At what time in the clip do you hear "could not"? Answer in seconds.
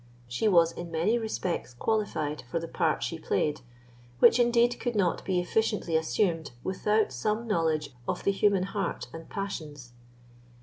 4.79-5.23